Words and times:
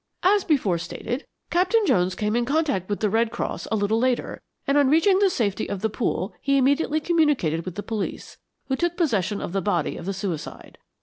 "As 0.23 0.43
before 0.43 0.79
stated, 0.79 1.27
Captain 1.51 1.85
Jones 1.85 2.15
came 2.15 2.35
in 2.35 2.43
contact 2.43 2.89
with 2.89 3.01
the 3.01 3.09
Red 3.11 3.29
Cross 3.29 3.67
a 3.71 3.75
little 3.75 3.99
later, 3.99 4.41
and 4.65 4.75
on 4.75 4.89
reaching 4.89 5.19
the 5.19 5.29
safety 5.29 5.69
of 5.69 5.81
the 5.81 5.91
Pool 5.91 6.33
he 6.41 6.57
immediately 6.57 6.99
communicated 6.99 7.65
with 7.65 7.75
the 7.75 7.83
police, 7.83 8.39
who 8.67 8.75
took 8.75 8.97
possession 8.97 9.39
of 9.41 9.53
the 9.53 9.61
body 9.61 9.97
of 9.97 10.07
the 10.07 10.13
suicide. 10.15 10.79